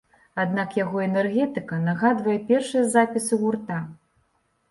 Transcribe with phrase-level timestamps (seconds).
[0.43, 3.77] Аднак яго энергетыка нагадвае першыя запісы гурта.